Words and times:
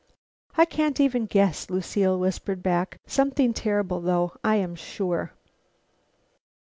"I 0.57 0.65
can't 0.65 0.99
even 0.99 1.27
guess," 1.27 1.69
Lucile 1.69 2.17
whispered 2.17 2.63
back. 2.63 2.99
"Something 3.05 3.53
terrible 3.53 4.01
though, 4.01 4.31
I 4.43 4.55
am 4.55 4.73
sure." 4.73 5.33